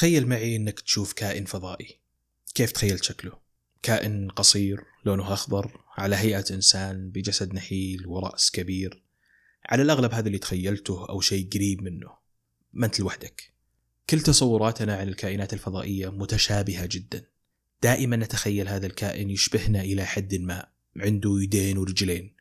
تخيل 0.00 0.26
معي 0.26 0.56
إنك 0.56 0.80
تشوف 0.80 1.12
كائن 1.12 1.44
فضائي. 1.44 2.00
كيف 2.54 2.72
تخيلت 2.72 3.04
شكله؟ 3.04 3.32
كائن 3.82 4.30
قصير 4.30 4.84
لونه 5.04 5.32
أخضر 5.32 5.80
على 5.96 6.16
هيئة 6.16 6.44
إنسان 6.50 7.10
بجسد 7.10 7.54
نحيل 7.54 8.06
ورأس 8.06 8.50
كبير. 8.50 9.04
على 9.66 9.82
الأغلب 9.82 10.14
هذا 10.14 10.26
اللي 10.26 10.38
تخيلته 10.38 11.08
أو 11.08 11.20
شيء 11.20 11.48
قريب 11.52 11.82
منه. 11.82 12.08
ما 12.72 12.86
أنت 12.86 13.00
لوحدك. 13.00 13.54
كل 14.10 14.20
تصوراتنا 14.20 14.96
عن 14.96 15.08
الكائنات 15.08 15.52
الفضائية 15.52 16.08
متشابهة 16.08 16.88
جدا. 16.90 17.26
دائما 17.82 18.16
نتخيل 18.16 18.68
هذا 18.68 18.86
الكائن 18.86 19.30
يشبهنا 19.30 19.80
إلى 19.80 20.04
حد 20.04 20.34
ما 20.34 20.66
عنده 20.96 21.38
يدين 21.40 21.78
ورجلين 21.78 22.36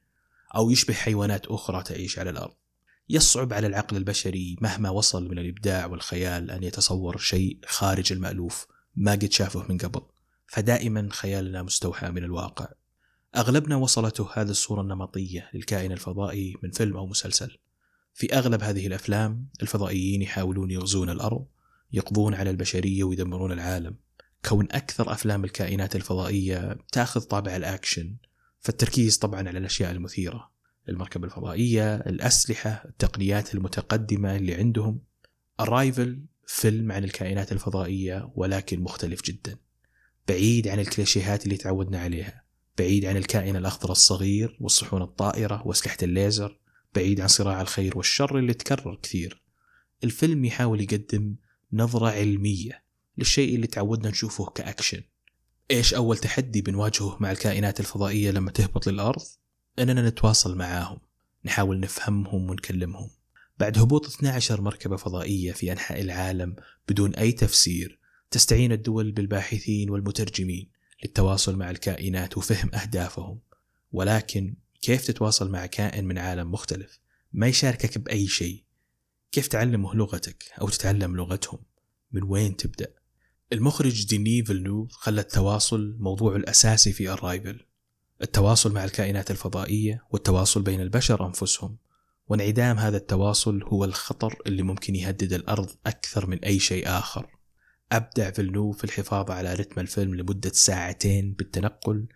أو 0.55 0.71
يشبه 0.71 0.93
حيوانات 0.93 1.45
أخرى 1.45 1.83
تعيش 1.83 2.19
على 2.19 2.29
الأرض. 2.29 2.55
يصعب 3.09 3.53
على 3.53 3.67
العقل 3.67 3.97
البشري 3.97 4.57
مهما 4.61 4.89
وصل 4.89 5.29
من 5.29 5.39
الإبداع 5.39 5.85
والخيال 5.85 6.51
أن 6.51 6.63
يتصور 6.63 7.17
شيء 7.17 7.59
خارج 7.65 8.13
المألوف 8.13 8.67
ما 8.95 9.11
قد 9.11 9.31
شافه 9.31 9.65
من 9.69 9.77
قبل. 9.77 10.01
فدائما 10.47 11.09
خيالنا 11.11 11.63
مستوحى 11.63 12.09
من 12.09 12.23
الواقع. 12.23 12.67
أغلبنا 13.35 13.75
وصلته 13.75 14.29
هذه 14.33 14.49
الصورة 14.49 14.81
النمطية 14.81 15.49
للكائن 15.53 15.91
الفضائي 15.91 16.55
من 16.63 16.71
فيلم 16.71 16.97
أو 16.97 17.07
مسلسل. 17.07 17.57
في 18.13 18.33
أغلب 18.33 18.63
هذه 18.63 18.87
الأفلام 18.87 19.47
الفضائيين 19.61 20.21
يحاولون 20.21 20.71
يغزون 20.71 21.09
الأرض 21.09 21.45
يقضون 21.91 22.33
على 22.33 22.49
البشرية 22.49 23.03
ويدمرون 23.03 23.51
العالم. 23.51 23.95
كون 24.45 24.67
أكثر 24.71 25.11
أفلام 25.11 25.43
الكائنات 25.43 25.95
الفضائية 25.95 26.77
تأخذ 26.91 27.21
طابع 27.21 27.55
الأكشن 27.55 28.15
فالتركيز 28.59 29.17
طبعا 29.17 29.47
على 29.47 29.57
الأشياء 29.57 29.91
المثيرة. 29.91 30.58
المركبة 30.89 31.25
الفضائية 31.25 31.95
الأسلحة 31.95 32.83
التقنيات 32.85 33.55
المتقدمة 33.55 34.35
اللي 34.35 34.55
عندهم. 34.55 35.01
Arrival 35.59 36.25
فيلم 36.47 36.91
عن 36.91 37.03
الكائنات 37.03 37.51
الفضائية 37.51 38.31
ولكن 38.35 38.79
مختلف 38.81 39.21
جدا. 39.21 39.57
بعيد 40.27 40.67
عن 40.67 40.79
الكليشيهات 40.79 41.43
اللي 41.43 41.57
تعودنا 41.57 41.99
عليها. 41.99 42.43
بعيد 42.77 43.05
عن 43.05 43.17
الكائن 43.17 43.55
الأخضر 43.55 43.91
الصغير 43.91 44.57
والصحون 44.59 45.01
الطائرة 45.01 45.67
وأسلحة 45.67 45.97
الليزر. 46.03 46.59
بعيد 46.95 47.21
عن 47.21 47.27
صراع 47.27 47.61
الخير 47.61 47.97
والشر 47.97 48.37
اللي 48.37 48.53
تكرر 48.53 48.99
كثير. 49.03 49.43
الفيلم 50.03 50.45
يحاول 50.45 50.81
يقدم 50.81 51.35
نظرة 51.73 52.09
علمية 52.09 52.83
للشيء 53.17 53.55
اللي 53.55 53.67
تعودنا 53.67 54.09
نشوفه 54.09 54.45
كأكشن. 54.45 55.01
إيش 55.71 55.93
أول 55.93 56.17
تحدي 56.17 56.61
بنواجهه 56.61 57.17
مع 57.19 57.31
الكائنات 57.31 57.79
الفضائية 57.79 58.31
لما 58.31 58.51
تهبط 58.51 58.87
للأرض؟ 58.87 59.21
أننا 59.79 60.09
نتواصل 60.09 60.57
معاهم 60.57 60.99
نحاول 61.45 61.79
نفهمهم 61.79 62.49
ونكلمهم. 62.49 63.09
بعد 63.59 63.77
هبوط 63.77 64.05
12 64.05 64.61
مركبة 64.61 64.95
فضائية 64.95 65.51
في 65.51 65.71
أنحاء 65.71 66.01
العالم 66.01 66.55
بدون 66.89 67.15
أي 67.15 67.31
تفسير 67.31 67.99
تستعين 68.31 68.71
الدول 68.71 69.11
بالباحثين 69.11 69.89
والمترجمين 69.89 70.69
للتواصل 71.03 71.55
مع 71.55 71.69
الكائنات 71.69 72.37
وفهم 72.37 72.75
أهدافهم. 72.75 73.39
ولكن 73.91 74.55
كيف 74.81 75.07
تتواصل 75.07 75.51
مع 75.51 75.65
كائن 75.65 76.05
من 76.05 76.17
عالم 76.17 76.51
مختلف؟ 76.51 76.99
ما 77.33 77.47
يشاركك 77.47 77.97
بأي 77.97 78.27
شيء. 78.27 78.63
كيف 79.31 79.47
تعلمه 79.47 79.95
لغتك 79.95 80.43
أو 80.61 80.69
تتعلم 80.69 81.15
لغتهم؟ 81.15 81.59
من 82.11 82.23
وين 82.23 82.55
تبدأ؟ 82.55 82.93
المخرج 83.53 84.07
ديني 84.07 84.45
فيلنوف 84.45 84.91
خلى 84.91 85.21
التواصل 85.21 85.95
موضوعه 85.99 86.35
الأساسي 86.35 86.93
في 86.93 87.13
Arrival 87.13 87.68
التواصل 88.21 88.73
مع 88.73 88.83
الكائنات 88.83 89.31
الفضائية 89.31 90.03
والتواصل 90.11 90.61
بين 90.61 90.81
البشر 90.81 91.25
أنفسهم 91.25 91.77
وانعدام 92.27 92.79
هذا 92.79 92.97
التواصل 92.97 93.63
هو 93.63 93.85
الخطر 93.85 94.41
اللي 94.47 94.63
ممكن 94.63 94.95
يهدد 94.95 95.33
الأرض 95.33 95.69
أكثر 95.85 96.27
من 96.27 96.39
أي 96.43 96.59
شيء 96.59 96.87
آخر. 96.87 97.27
أبدع 97.91 98.31
فيلنوف 98.31 98.77
في 98.77 98.83
الحفاظ 98.83 99.31
على 99.31 99.53
رتم 99.53 99.81
الفيلم 99.81 100.15
لمدة 100.15 100.51
ساعتين 100.53 101.33
بالتنقل 101.33 102.07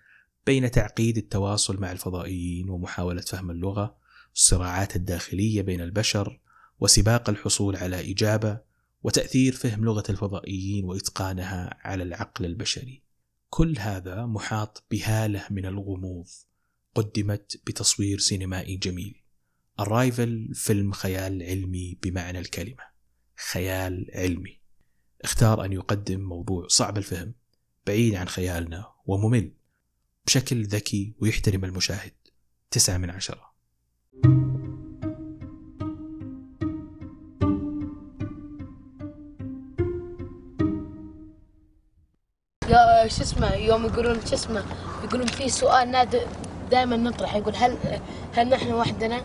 بين 0.45 0.71
تعقيد 0.71 1.17
التواصل 1.17 1.81
مع 1.81 1.91
الفضائيين 1.91 2.69
ومحاولة 2.69 3.21
فهم 3.21 3.51
اللغة 3.51 3.95
الصراعات 4.35 4.95
الداخلية 4.95 5.61
بين 5.61 5.81
البشر 5.81 6.39
وسباق 6.79 7.29
الحصول 7.29 7.75
على 7.75 8.11
إجابة 8.11 8.59
وتأثير 9.03 9.53
فهم 9.53 9.85
لغة 9.85 10.03
الفضائيين 10.09 10.85
وإتقانها 10.85 11.77
على 11.81 12.03
العقل 12.03 12.45
البشري. 12.45 13.03
كل 13.55 13.79
هذا 13.79 14.25
محاط 14.25 14.83
بهالة 14.91 15.47
من 15.49 15.65
الغموض 15.65 16.27
قدمت 16.95 17.61
بتصوير 17.67 18.19
سينمائي 18.19 18.77
جميل. 18.77 19.23
الرايفل 19.79 20.49
فيلم 20.53 20.91
خيال 20.91 21.43
علمي 21.43 21.97
بمعنى 22.03 22.39
الكلمة. 22.39 22.83
خيال 23.51 24.11
علمي. 24.15 24.59
اختار 25.21 25.65
أن 25.65 25.73
يقدم 25.73 26.21
موضوع 26.21 26.67
صعب 26.67 26.97
الفهم 26.97 27.33
بعيد 27.87 28.15
عن 28.15 28.27
خيالنا 28.27 28.93
وممل. 29.05 29.51
بشكل 30.25 30.65
ذكي 30.65 31.15
ويحترم 31.19 31.65
المشاهد. 31.65 32.13
تسعة 32.71 32.97
من 32.97 33.09
عشرة. 33.09 33.52
يا 42.69 43.07
شو 43.07 43.23
اسمه 43.23 43.53
يوم 43.55 43.85
يقولون 43.85 44.19
شو 44.29 44.35
اسمه 44.35 44.63
يقولون 45.03 45.27
في 45.27 45.49
سؤال 45.49 45.91
نادر 45.91 46.21
دائما 46.71 46.97
نطرح 46.97 47.35
يقول 47.35 47.55
هل 47.55 47.77
هل 48.35 48.49
نحن 48.49 48.73
وحدنا؟ 48.73 49.21